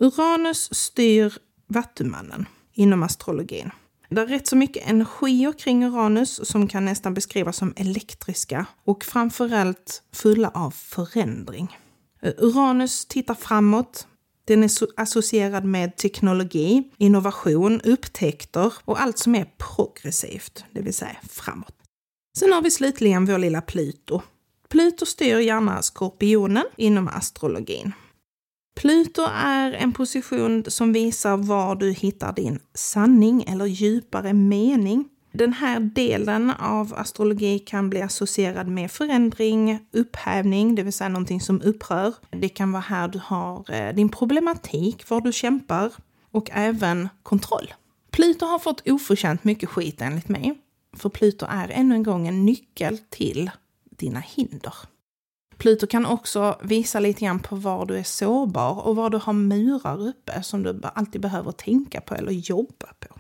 Uranus 0.00 0.74
styr 0.74 1.38
Vattumannen 1.66 2.46
inom 2.72 3.02
astrologin. 3.02 3.70
Det 4.10 4.20
är 4.20 4.26
rätt 4.26 4.46
så 4.46 4.56
mycket 4.56 4.88
energier 4.88 5.52
kring 5.52 5.84
Uranus 5.84 6.48
som 6.48 6.68
kan 6.68 6.84
nästan 6.84 7.14
beskrivas 7.14 7.56
som 7.56 7.72
elektriska 7.76 8.66
och 8.84 9.04
framförallt 9.04 10.02
fulla 10.12 10.50
av 10.54 10.70
förändring. 10.70 11.78
Uranus 12.38 13.06
tittar 13.06 13.34
framåt. 13.34 14.06
Den 14.44 14.64
är 14.64 14.70
associerad 14.96 15.64
med 15.64 15.96
teknologi, 15.96 16.90
innovation, 16.96 17.80
upptäckter 17.80 18.72
och 18.84 19.00
allt 19.00 19.18
som 19.18 19.34
är 19.34 19.46
progressivt, 19.76 20.64
det 20.70 20.80
vill 20.80 20.94
säga 20.94 21.16
framåt. 21.30 21.74
Sen 22.38 22.52
har 22.52 22.62
vi 22.62 22.70
slutligen 22.70 23.26
vår 23.26 23.38
lilla 23.38 23.60
Pluto. 23.60 24.22
Pluto 24.68 25.06
styr 25.06 25.38
gärna 25.38 25.82
skorpionen 25.82 26.64
inom 26.76 27.08
astrologin. 27.08 27.92
Pluto 28.80 29.22
är 29.34 29.72
en 29.72 29.92
position 29.92 30.64
som 30.68 30.92
visar 30.92 31.36
var 31.36 31.74
du 31.74 31.92
hittar 31.92 32.32
din 32.32 32.58
sanning 32.74 33.42
eller 33.42 33.66
djupare 33.66 34.32
mening. 34.32 35.08
Den 35.32 35.52
här 35.52 35.80
delen 35.80 36.50
av 36.50 36.94
astrologi 36.96 37.58
kan 37.58 37.90
bli 37.90 38.02
associerad 38.02 38.68
med 38.68 38.90
förändring, 38.90 39.78
upphävning, 39.92 40.74
det 40.74 40.82
vill 40.82 40.92
säga 40.92 41.08
någonting 41.08 41.40
som 41.40 41.62
upprör. 41.62 42.14
Det 42.30 42.48
kan 42.48 42.72
vara 42.72 42.80
här 42.80 43.08
du 43.08 43.20
har 43.24 43.64
eh, 43.72 43.94
din 43.94 44.08
problematik, 44.08 45.08
var 45.08 45.20
du 45.20 45.32
kämpar 45.32 45.92
och 46.30 46.50
även 46.52 47.08
kontroll. 47.22 47.74
Pluto 48.10 48.46
har 48.46 48.58
fått 48.58 48.88
oförtjänt 48.88 49.44
mycket 49.44 49.68
skit 49.68 50.00
enligt 50.00 50.28
mig. 50.28 50.58
För 50.96 51.08
Pluto 51.08 51.46
är 51.48 51.68
ännu 51.68 51.94
en 51.94 52.02
gång 52.02 52.28
en 52.28 52.44
nyckel 52.44 52.98
till 52.98 53.50
dina 53.98 54.20
hinder. 54.20 54.74
Pluto 55.60 55.86
kan 55.86 56.06
också 56.06 56.58
visa 56.62 57.00
lite 57.00 57.20
grann 57.20 57.40
på 57.40 57.56
var 57.56 57.86
du 57.86 57.96
är 57.96 58.02
sårbar 58.02 58.86
och 58.86 58.96
var 58.96 59.10
du 59.10 59.18
har 59.18 59.32
murar 59.32 60.08
uppe 60.08 60.42
som 60.42 60.62
du 60.62 60.80
alltid 60.94 61.20
behöver 61.20 61.52
tänka 61.52 62.00
på 62.00 62.14
eller 62.14 62.32
jobba 62.32 62.86
på. 63.00 63.16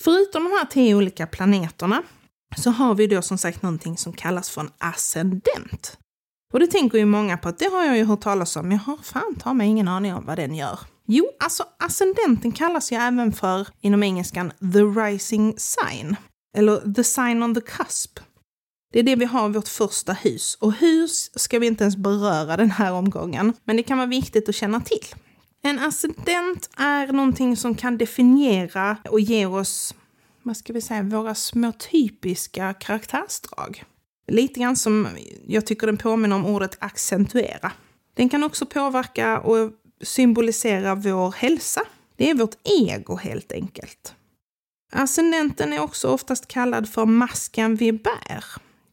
Förutom 0.00 0.44
de 0.44 0.50
här 0.50 0.64
tio 0.64 0.94
olika 0.94 1.26
planeterna 1.26 2.02
så 2.56 2.70
har 2.70 2.94
vi 2.94 3.06
då 3.06 3.22
som 3.22 3.38
sagt 3.38 3.62
någonting 3.62 3.96
som 3.96 4.12
kallas 4.12 4.50
för 4.50 4.60
en 4.60 4.70
ascendent. 4.78 5.98
Och 6.52 6.60
det 6.60 6.66
tänker 6.66 6.98
ju 6.98 7.04
många 7.04 7.36
på 7.36 7.48
att 7.48 7.58
det 7.58 7.72
har 7.72 7.84
jag 7.84 7.96
ju 7.96 8.04
hört 8.04 8.20
talas 8.20 8.56
om, 8.56 8.68
men 8.68 8.78
jag 8.78 8.84
har 8.84 8.96
fan 8.96 9.34
ta 9.34 9.54
mig 9.54 9.68
ingen 9.68 9.88
aning 9.88 10.14
om 10.14 10.26
vad 10.26 10.36
den 10.36 10.54
gör. 10.54 10.78
Jo, 11.06 11.30
alltså 11.40 11.64
ascendenten 11.78 12.52
kallas 12.52 12.92
ju 12.92 12.96
även 12.96 13.32
för, 13.32 13.68
inom 13.80 14.02
engelskan, 14.02 14.52
the 14.72 14.82
rising 14.82 15.54
sign. 15.58 16.16
Eller 16.56 16.94
the 16.94 17.04
sign 17.04 17.42
on 17.42 17.54
the 17.54 17.60
cusp. 17.60 18.18
Det 18.94 19.00
är 19.00 19.02
det 19.02 19.16
vi 19.16 19.24
har 19.24 19.50
i 19.50 19.52
vårt 19.52 19.68
första 19.68 20.12
hus. 20.12 20.56
Och 20.60 20.72
hus 20.72 21.30
ska 21.34 21.58
vi 21.58 21.66
inte 21.66 21.84
ens 21.84 21.96
beröra 21.96 22.56
den 22.56 22.70
här 22.70 22.92
omgången, 22.92 23.52
men 23.64 23.76
det 23.76 23.82
kan 23.82 23.98
vara 23.98 24.08
viktigt 24.08 24.48
att 24.48 24.54
känna 24.54 24.80
till. 24.80 25.14
En 25.62 25.78
ascendent 25.78 26.70
är 26.76 27.06
någonting 27.06 27.56
som 27.56 27.74
kan 27.74 27.98
definiera 27.98 28.96
och 29.10 29.20
ge 29.20 29.46
oss, 29.46 29.94
vad 30.42 30.56
ska 30.56 30.72
vi 30.72 30.80
säga, 30.80 31.02
våra 31.02 31.34
små 31.34 31.72
typiska 31.72 32.74
karaktärsdrag. 32.74 33.84
Lite 34.28 34.60
grann 34.60 34.76
som 34.76 35.08
jag 35.46 35.66
tycker 35.66 35.86
den 35.86 35.96
påminner 35.96 36.36
om 36.36 36.46
ordet 36.46 36.76
accentuera. 36.78 37.72
Den 38.14 38.28
kan 38.28 38.44
också 38.44 38.66
påverka 38.66 39.40
och 39.40 39.72
symbolisera 40.02 40.94
vår 40.94 41.32
hälsa. 41.32 41.80
Det 42.16 42.30
är 42.30 42.34
vårt 42.34 42.56
ego 42.64 43.16
helt 43.16 43.52
enkelt. 43.52 44.14
Ascendenten 44.92 45.72
är 45.72 45.80
också 45.80 46.08
oftast 46.08 46.48
kallad 46.48 46.88
för 46.88 47.06
masken 47.06 47.76
vi 47.76 47.92
bär. 47.92 48.44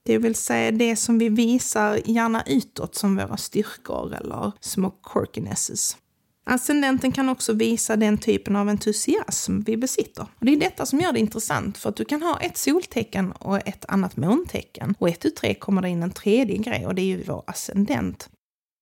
Det 0.06 0.18
vill 0.18 0.36
säga 0.36 0.72
det 0.72 0.96
som 0.96 1.18
vi 1.18 1.30
visar 1.30 2.00
gärna 2.06 2.44
utåt 2.48 2.96
som 2.96 3.16
våra 3.16 3.38
styrkor 3.38 4.14
eller 4.14 4.52
små 4.60 4.90
quirkinesses. 4.90 5.98
Ascendenten 6.46 7.12
kan 7.12 7.30
också 7.30 7.54
visa 7.54 7.96
den 7.96 8.18
typen 8.18 8.56
av 8.56 8.70
entusiasm 8.70 9.60
vi 9.60 9.78
besitter. 9.78 10.28
Och 10.40 10.46
det 10.46 10.52
är 10.52 10.60
detta 10.60 10.86
som 10.86 11.00
gör 11.00 11.12
det 11.12 11.20
intressant, 11.20 11.78
för 11.78 11.90
att 11.90 11.96
du 11.96 12.06
kan 12.06 12.22
ha 12.22 12.40
ett 12.40 12.58
soltecken 12.58 13.32
och 13.32 13.68
ett 13.68 13.86
annat 13.88 14.18
måntecken. 14.18 14.96
Och 15.00 15.10
ett 15.10 15.26
ut 15.26 15.36
tre 15.36 15.54
kommer 15.54 15.82
det 15.82 15.90
in 15.90 16.04
en 16.04 16.12
tredje 16.12 16.58
grej 16.58 16.88
och 16.88 16.96
det 16.96 17.02
är 17.02 17.06
ju 17.06 17.24
vår 17.24 17.44
ascendent. 17.48 18.30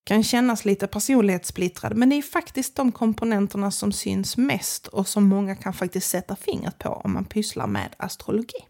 Kan 0.05 0.23
kännas 0.23 0.65
lite 0.65 0.87
personlighetssplittrad, 0.87 1.97
men 1.97 2.09
det 2.09 2.15
är 2.15 2.21
faktiskt 2.21 2.75
de 2.75 2.91
komponenterna 2.91 3.71
som 3.71 3.91
syns 3.91 4.37
mest 4.37 4.87
och 4.87 5.07
som 5.07 5.27
många 5.27 5.55
kan 5.55 5.73
faktiskt 5.73 6.09
sätta 6.09 6.35
fingret 6.35 6.77
på 6.77 6.89
om 6.89 7.13
man 7.13 7.25
pysslar 7.25 7.67
med 7.67 7.95
astrologi. 7.97 8.65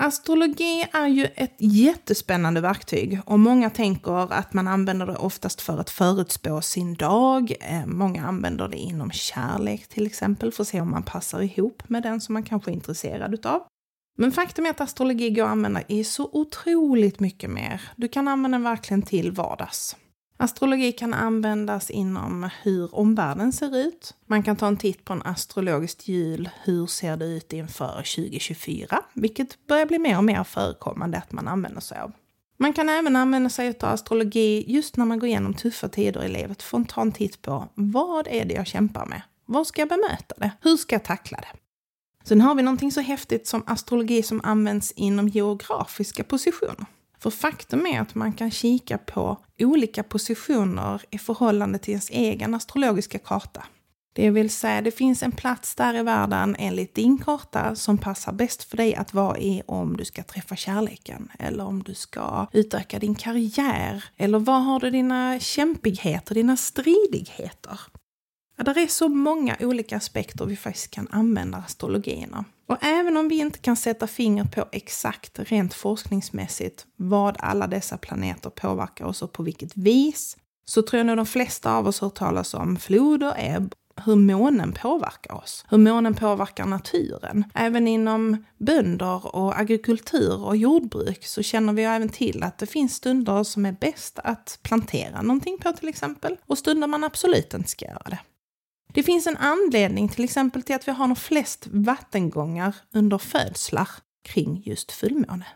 Astrologi 0.00 0.88
är 0.92 1.06
ju 1.06 1.24
ett 1.24 1.54
jättespännande 1.58 2.60
verktyg 2.60 3.20
och 3.26 3.38
många 3.38 3.70
tänker 3.70 4.32
att 4.32 4.52
man 4.54 4.68
använder 4.68 5.06
det 5.06 5.16
oftast 5.16 5.60
för 5.60 5.78
att 5.78 5.90
förutspå 5.90 6.60
sin 6.60 6.94
dag. 6.94 7.52
Eh, 7.60 7.86
många 7.86 8.26
använder 8.26 8.68
det 8.68 8.76
inom 8.76 9.10
kärlek 9.10 9.88
till 9.88 10.06
exempel 10.06 10.52
för 10.52 10.62
att 10.62 10.68
se 10.68 10.80
om 10.80 10.90
man 10.90 11.02
passar 11.02 11.40
ihop 11.42 11.82
med 11.88 12.02
den 12.02 12.20
som 12.20 12.32
man 12.32 12.42
kanske 12.42 12.70
är 12.70 12.72
intresserad 12.72 13.34
utav. 13.34 13.62
Men 14.18 14.32
faktum 14.32 14.66
är 14.66 14.70
att 14.70 14.80
astrologi 14.80 15.30
går 15.30 15.44
att 15.44 15.50
använda 15.50 15.82
i 15.88 16.04
så 16.04 16.30
otroligt 16.32 17.20
mycket 17.20 17.50
mer. 17.50 17.80
Du 17.96 18.08
kan 18.08 18.28
använda 18.28 18.58
den 18.58 18.64
verkligen 18.64 19.02
till 19.02 19.32
vardags. 19.32 19.96
Astrologi 20.40 20.92
kan 20.92 21.14
användas 21.14 21.90
inom 21.90 22.50
hur 22.62 22.94
omvärlden 22.94 23.52
ser 23.52 23.76
ut. 23.76 24.14
Man 24.26 24.42
kan 24.42 24.56
ta 24.56 24.66
en 24.66 24.76
titt 24.76 25.04
på 25.04 25.12
en 25.12 25.22
astrologiskt 25.22 26.08
hjul. 26.08 26.48
Hur 26.64 26.86
ser 26.86 27.16
det 27.16 27.24
ut 27.24 27.52
inför 27.52 27.96
2024? 27.96 29.02
Vilket 29.12 29.66
börjar 29.66 29.86
bli 29.86 29.98
mer 29.98 30.16
och 30.16 30.24
mer 30.24 30.44
förekommande 30.44 31.18
att 31.18 31.32
man 31.32 31.48
använder 31.48 31.80
sig 31.80 32.00
av. 32.00 32.12
Man 32.56 32.72
kan 32.72 32.88
även 32.88 33.16
använda 33.16 33.50
sig 33.50 33.68
av 33.68 33.88
astrologi 33.88 34.64
just 34.68 34.96
när 34.96 35.04
man 35.04 35.18
går 35.18 35.28
igenom 35.28 35.54
tuffa 35.54 35.88
tider 35.88 36.24
i 36.24 36.28
livet 36.28 36.62
för 36.62 36.80
att 36.80 36.88
ta 36.88 37.00
en 37.00 37.12
titt 37.12 37.42
på 37.42 37.68
vad 37.74 38.26
är 38.26 38.44
det 38.44 38.54
jag 38.54 38.66
kämpar 38.66 39.06
med? 39.06 39.22
Vad 39.46 39.66
ska 39.66 39.80
jag 39.80 39.88
bemöta 39.88 40.34
det? 40.36 40.50
Hur 40.60 40.76
ska 40.76 40.94
jag 40.94 41.04
tackla 41.04 41.38
det? 41.38 41.58
Sen 42.24 42.40
har 42.40 42.54
vi 42.54 42.62
någonting 42.62 42.92
så 42.92 43.00
häftigt 43.00 43.46
som 43.46 43.62
astrologi 43.66 44.22
som 44.22 44.40
används 44.44 44.92
inom 44.92 45.28
geografiska 45.28 46.24
positioner. 46.24 46.86
För 47.18 47.30
faktum 47.30 47.86
är 47.86 48.00
att 48.00 48.14
man 48.14 48.32
kan 48.32 48.50
kika 48.50 48.98
på 48.98 49.38
olika 49.58 50.02
positioner 50.02 51.02
i 51.10 51.18
förhållande 51.18 51.78
till 51.78 51.92
ens 51.92 52.10
egen 52.10 52.54
astrologiska 52.54 53.18
karta. 53.18 53.64
Det 54.12 54.30
vill 54.30 54.50
säga, 54.50 54.80
det 54.80 54.90
finns 54.90 55.22
en 55.22 55.32
plats 55.32 55.74
där 55.74 55.94
i 55.94 56.02
världen 56.02 56.56
enligt 56.58 56.94
din 56.94 57.18
karta 57.18 57.74
som 57.74 57.98
passar 57.98 58.32
bäst 58.32 58.64
för 58.64 58.76
dig 58.76 58.94
att 58.94 59.14
vara 59.14 59.38
i 59.38 59.62
om 59.66 59.96
du 59.96 60.04
ska 60.04 60.22
träffa 60.22 60.56
kärleken 60.56 61.28
eller 61.38 61.64
om 61.64 61.82
du 61.82 61.94
ska 61.94 62.46
utöka 62.52 62.98
din 62.98 63.14
karriär. 63.14 64.04
Eller 64.16 64.38
var 64.38 64.58
har 64.58 64.80
du 64.80 64.90
dina 64.90 65.40
kämpigheter, 65.40 66.34
dina 66.34 66.56
stridigheter? 66.56 67.80
Ja, 68.56 68.64
det 68.64 68.82
är 68.82 68.86
så 68.86 69.08
många 69.08 69.56
olika 69.60 69.96
aspekter 69.96 70.46
vi 70.46 70.56
faktiskt 70.56 70.90
kan 70.90 71.08
använda 71.10 71.58
astrologierna. 71.58 72.44
Och 72.68 72.76
även 72.80 73.16
om 73.16 73.28
vi 73.28 73.38
inte 73.38 73.58
kan 73.58 73.76
sätta 73.76 74.06
fingret 74.06 74.54
på 74.54 74.64
exakt 74.72 75.38
rent 75.38 75.74
forskningsmässigt 75.74 76.86
vad 76.96 77.36
alla 77.38 77.66
dessa 77.66 77.98
planeter 77.98 78.50
påverkar 78.50 79.04
oss 79.04 79.22
och 79.22 79.32
på 79.32 79.42
vilket 79.42 79.76
vis, 79.76 80.36
så 80.64 80.82
tror 80.82 80.98
jag 80.98 81.06
nog 81.06 81.16
de 81.16 81.26
flesta 81.26 81.74
av 81.74 81.88
oss 81.88 82.00
hört 82.00 82.14
talas 82.14 82.54
om 82.54 82.76
flod 82.76 83.22
och 83.22 83.34
ebb, 83.36 83.74
hur 84.04 84.16
månen 84.16 84.72
påverkar 84.72 85.34
oss, 85.34 85.64
hur 85.70 85.78
månen 85.78 86.14
påverkar 86.14 86.66
naturen. 86.66 87.44
Även 87.54 87.88
inom 87.88 88.44
bönder 88.58 89.36
och 89.36 89.58
agrikultur 89.58 90.44
och 90.44 90.56
jordbruk 90.56 91.24
så 91.24 91.42
känner 91.42 91.72
vi 91.72 91.82
även 91.84 92.08
till 92.08 92.42
att 92.42 92.58
det 92.58 92.66
finns 92.66 92.94
stunder 92.94 93.44
som 93.44 93.66
är 93.66 93.72
bäst 93.72 94.18
att 94.24 94.58
plantera 94.62 95.22
någonting 95.22 95.58
på 95.58 95.72
till 95.72 95.88
exempel 95.88 96.36
och 96.46 96.58
stunder 96.58 96.86
man 96.86 97.04
absolut 97.04 97.54
inte 97.54 97.68
ska 97.68 97.84
göra 97.84 98.06
det. 98.06 98.18
Det 98.92 99.02
finns 99.02 99.26
en 99.26 99.36
anledning 99.36 100.08
till 100.08 100.24
exempel 100.24 100.62
till 100.62 100.76
att 100.76 100.88
vi 100.88 100.92
har 100.92 101.06
de 101.06 101.16
flest 101.16 101.66
vattengångar 101.70 102.76
under 102.92 103.18
födslar 103.18 103.88
kring 104.24 104.62
just 104.64 104.92
fullmåne. 104.92 105.46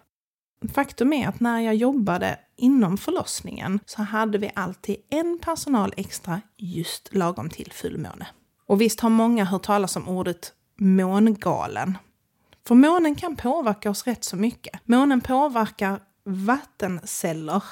Faktum 0.75 1.13
är 1.13 1.29
att 1.29 1.41
när 1.41 1.61
jag 1.61 1.75
jobbade 1.75 2.39
inom 2.57 2.99
förlossningen 2.99 3.81
så 3.87 4.03
hade 4.03 4.39
vi 4.39 4.51
alltid 4.55 4.97
en 5.11 5.39
personal 5.43 5.95
extra 5.97 6.41
just 6.57 7.15
lagom 7.15 7.51
till 7.51 7.73
fullmåne. 7.73 8.27
Och 8.67 8.81
visst 8.81 9.01
har 9.01 9.11
många 9.11 9.45
hört 9.45 9.63
talas 9.63 9.97
om 9.97 10.09
ordet 10.09 10.53
mångalen. 10.77 11.99
För 12.67 12.75
månen 12.75 13.15
kan 13.15 13.37
påverka 13.37 13.91
oss 13.91 14.07
rätt 14.07 14.25
så 14.25 14.37
mycket. 14.37 14.81
Månen 14.85 15.21
påverkar 15.21 16.01
vattenceller 16.25 17.63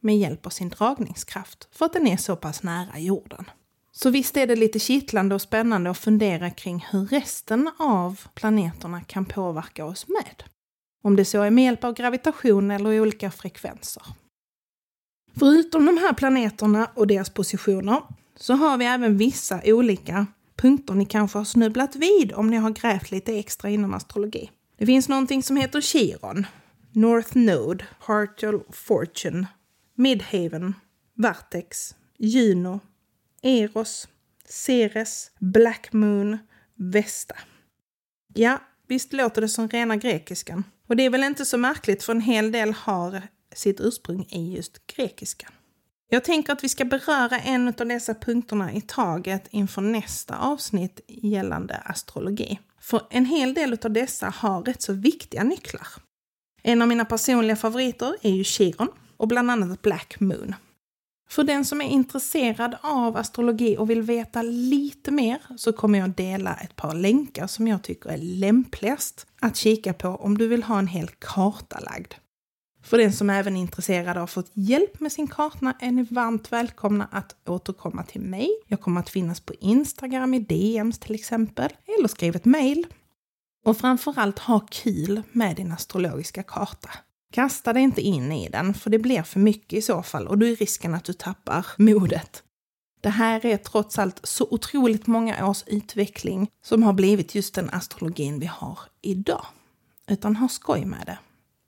med 0.00 0.18
hjälp 0.18 0.46
av 0.46 0.50
sin 0.50 0.68
dragningskraft 0.68 1.68
för 1.72 1.86
att 1.86 1.92
den 1.92 2.06
är 2.06 2.16
så 2.16 2.36
pass 2.36 2.62
nära 2.62 2.98
jorden. 2.98 3.50
Så 4.00 4.10
visst 4.10 4.36
är 4.36 4.46
det 4.46 4.56
lite 4.56 4.78
kittlande 4.78 5.34
och 5.34 5.42
spännande 5.42 5.90
att 5.90 5.98
fundera 5.98 6.50
kring 6.50 6.86
hur 6.90 7.06
resten 7.06 7.70
av 7.78 8.20
planeterna 8.34 9.00
kan 9.00 9.24
påverka 9.24 9.84
oss 9.84 10.08
med. 10.08 10.42
Om 11.02 11.16
det 11.16 11.24
så 11.24 11.42
är 11.42 11.50
med 11.50 11.64
hjälp 11.64 11.84
av 11.84 11.94
gravitation 11.94 12.70
eller 12.70 13.00
olika 13.00 13.30
frekvenser. 13.30 14.02
Förutom 15.38 15.86
de 15.86 15.98
här 15.98 16.12
planeterna 16.12 16.90
och 16.94 17.06
deras 17.06 17.30
positioner 17.30 18.02
så 18.36 18.54
har 18.54 18.78
vi 18.78 18.84
även 18.84 19.16
vissa 19.16 19.60
olika 19.64 20.26
punkter 20.56 20.94
ni 20.94 21.06
kanske 21.06 21.38
har 21.38 21.44
snubblat 21.44 21.96
vid 21.96 22.32
om 22.32 22.50
ni 22.50 22.56
har 22.56 22.70
grävt 22.70 23.10
lite 23.10 23.38
extra 23.38 23.70
inom 23.70 23.94
astrologi. 23.94 24.50
Det 24.76 24.86
finns 24.86 25.08
någonting 25.08 25.42
som 25.42 25.56
heter 25.56 25.80
Chiron, 25.80 26.46
North 26.92 27.36
Node, 27.36 27.84
Partial 28.06 28.60
Fortune, 28.70 29.46
Midhaven, 29.94 30.74
Vertex, 31.14 31.94
Juno, 32.18 32.80
Eros, 33.42 34.08
Ceres, 34.48 35.30
Black 35.40 35.92
Moon, 35.92 36.38
Vesta. 36.74 37.36
Ja, 38.34 38.60
visst 38.88 39.12
låter 39.12 39.40
det 39.40 39.48
som 39.48 39.68
rena 39.68 39.96
grekiskan. 39.96 40.64
Och 40.88 40.96
det 40.96 41.02
är 41.02 41.10
väl 41.10 41.24
inte 41.24 41.44
så 41.44 41.58
märkligt 41.58 42.02
för 42.02 42.12
en 42.12 42.20
hel 42.20 42.52
del 42.52 42.72
har 42.72 43.22
sitt 43.54 43.80
ursprung 43.80 44.26
i 44.30 44.56
just 44.56 44.86
grekiskan. 44.86 45.52
Jag 46.10 46.24
tänker 46.24 46.52
att 46.52 46.64
vi 46.64 46.68
ska 46.68 46.84
beröra 46.84 47.38
en 47.38 47.68
av 47.68 47.86
dessa 47.86 48.14
punkterna 48.14 48.72
i 48.72 48.80
taget 48.80 49.46
inför 49.50 49.82
nästa 49.82 50.36
avsnitt 50.38 51.00
gällande 51.08 51.76
astrologi. 51.76 52.58
För 52.80 53.02
en 53.10 53.26
hel 53.26 53.54
del 53.54 53.78
av 53.84 53.90
dessa 53.90 54.28
har 54.28 54.62
rätt 54.62 54.82
så 54.82 54.92
viktiga 54.92 55.42
nycklar. 55.42 55.88
En 56.62 56.82
av 56.82 56.88
mina 56.88 57.04
personliga 57.04 57.56
favoriter 57.56 58.16
är 58.22 58.30
ju 58.30 58.44
Chiron 58.44 58.88
och 59.16 59.28
bland 59.28 59.50
annat 59.50 59.82
Black 59.82 60.20
Moon. 60.20 60.54
För 61.30 61.44
den 61.44 61.64
som 61.64 61.80
är 61.80 61.88
intresserad 61.88 62.76
av 62.80 63.16
astrologi 63.16 63.76
och 63.78 63.90
vill 63.90 64.02
veta 64.02 64.42
lite 64.42 65.10
mer 65.10 65.38
så 65.56 65.72
kommer 65.72 65.98
jag 65.98 66.10
dela 66.10 66.54
ett 66.54 66.76
par 66.76 66.94
länkar 66.94 67.46
som 67.46 67.68
jag 67.68 67.82
tycker 67.82 68.10
är 68.10 68.18
lämpligast 68.18 69.26
att 69.40 69.56
kika 69.56 69.92
på 69.92 70.08
om 70.08 70.38
du 70.38 70.48
vill 70.48 70.62
ha 70.62 70.78
en 70.78 70.86
hel 70.86 71.08
karta 71.08 71.80
lagd. 71.80 72.14
För 72.82 72.98
den 72.98 73.12
som 73.12 73.30
är 73.30 73.38
även 73.38 73.56
är 73.56 73.60
intresserad 73.60 74.16
av 74.16 74.24
att 74.24 74.30
få 74.30 74.42
hjälp 74.52 75.00
med 75.00 75.12
sin 75.12 75.26
karta 75.26 75.74
är 75.80 75.90
ni 75.90 76.02
varmt 76.02 76.52
välkomna 76.52 77.08
att 77.12 77.36
återkomma 77.46 78.02
till 78.02 78.20
mig. 78.20 78.48
Jag 78.66 78.80
kommer 78.80 79.00
att 79.00 79.10
finnas 79.10 79.40
på 79.40 79.54
Instagram 79.60 80.34
i 80.34 80.38
DMs 80.38 80.98
till 80.98 81.14
exempel, 81.14 81.72
eller 81.98 82.08
skriv 82.08 82.36
ett 82.36 82.44
mail. 82.44 82.86
Och 83.64 83.76
framförallt 83.76 84.38
ha 84.38 84.60
kul 84.70 85.22
med 85.32 85.56
din 85.56 85.72
astrologiska 85.72 86.42
karta. 86.42 86.90
Kasta 87.32 87.72
dig 87.72 87.82
inte 87.82 88.00
in 88.00 88.32
i 88.32 88.48
den, 88.48 88.74
för 88.74 88.90
det 88.90 88.98
blir 88.98 89.22
för 89.22 89.40
mycket 89.40 89.72
i 89.72 89.82
så 89.82 90.02
fall 90.02 90.28
och 90.28 90.38
då 90.38 90.46
är 90.46 90.56
risken 90.56 90.94
att 90.94 91.04
du 91.04 91.12
tappar 91.12 91.66
modet. 91.76 92.42
Det 93.00 93.08
här 93.08 93.46
är 93.46 93.56
trots 93.56 93.98
allt 93.98 94.20
så 94.22 94.48
otroligt 94.50 95.06
många 95.06 95.48
års 95.48 95.64
utveckling 95.66 96.50
som 96.62 96.82
har 96.82 96.92
blivit 96.92 97.34
just 97.34 97.54
den 97.54 97.70
astrologin 97.70 98.40
vi 98.40 98.46
har 98.46 98.78
idag. 99.02 99.46
Utan 100.08 100.36
ha 100.36 100.48
skoj 100.48 100.84
med 100.84 101.02
det. 101.06 101.18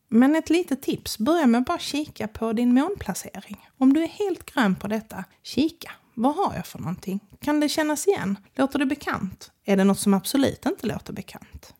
Men 0.08 0.36
ett 0.36 0.50
litet 0.50 0.82
tips, 0.82 1.18
börja 1.18 1.46
med 1.46 1.58
att 1.58 1.66
bara 1.66 1.78
kika 1.78 2.28
på 2.28 2.52
din 2.52 2.74
månplacering. 2.74 3.68
Om 3.78 3.92
du 3.92 4.02
är 4.02 4.08
helt 4.08 4.54
grön 4.54 4.76
på 4.76 4.88
detta, 4.88 5.24
kika. 5.42 5.90
Vad 6.14 6.36
har 6.36 6.54
jag 6.54 6.66
för 6.66 6.78
någonting? 6.78 7.20
Kan 7.40 7.60
det 7.60 7.68
kännas 7.68 8.06
igen? 8.08 8.38
Låter 8.54 8.78
det 8.78 8.86
bekant? 8.86 9.50
Är 9.64 9.76
det 9.76 9.84
något 9.84 9.98
som 9.98 10.14
absolut 10.14 10.66
inte 10.66 10.86
låter 10.86 11.12
bekant? 11.12 11.74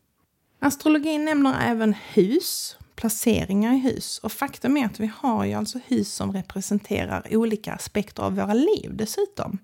Astrologin 0.58 1.24
nämner 1.24 1.70
även 1.70 1.94
hus, 2.12 2.76
placeringar 3.00 3.74
i 3.74 3.78
hus. 3.78 4.18
Och 4.18 4.32
faktum 4.32 4.76
är 4.76 4.86
att 4.86 5.00
vi 5.00 5.10
har 5.16 5.44
ju 5.44 5.54
alltså 5.54 5.78
hus 5.86 6.14
som 6.14 6.32
representerar 6.32 7.26
olika 7.30 7.72
aspekter 7.72 8.22
av 8.22 8.36
våra 8.36 8.54
liv 8.54 8.90
dessutom. 8.92 9.58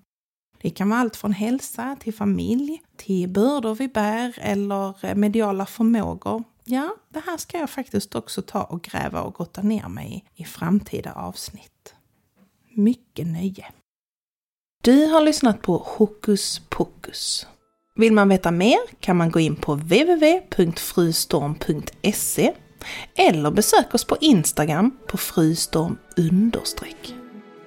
Det 0.61 0.69
kan 0.69 0.89
vara 0.89 0.99
allt 0.99 1.15
från 1.15 1.31
hälsa 1.31 1.97
till 1.99 2.13
familj, 2.13 2.81
till 2.95 3.29
bördor 3.29 3.75
vi 3.75 3.87
bär 3.87 4.37
eller 4.41 5.05
eh, 5.05 5.15
mediala 5.15 5.65
förmågor. 5.65 6.43
Ja, 6.63 6.95
det 7.09 7.21
här 7.25 7.37
ska 7.37 7.57
jag 7.57 7.69
faktiskt 7.69 8.15
också 8.15 8.41
ta 8.41 8.63
och 8.63 8.81
gräva 8.81 9.21
och 9.21 9.33
gotta 9.33 9.61
ner 9.61 9.87
mig 9.87 10.25
i, 10.35 10.41
i 10.41 10.45
framtida 10.45 11.13
avsnitt. 11.13 11.95
Mycket 12.75 13.27
nöje! 13.27 13.65
Du 14.83 15.05
har 15.05 15.21
lyssnat 15.21 15.61
på 15.61 15.77
Hokus 15.77 16.61
Pokus. 16.69 17.47
Vill 17.95 18.13
man 18.13 18.29
veta 18.29 18.51
mer 18.51 18.79
kan 18.99 19.17
man 19.17 19.31
gå 19.31 19.39
in 19.39 19.55
på 19.55 19.75
www.frustorm.se 19.75 22.53
eller 23.15 23.51
besök 23.51 23.93
oss 23.93 24.05
på 24.05 24.17
Instagram 24.21 24.97
på 25.07 25.17
frystorm 25.17 25.97
understreck. 26.17 27.13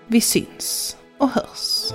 Vi 0.07 0.21
syns 0.21 0.97
och 1.19 1.29
hörs! 1.29 1.93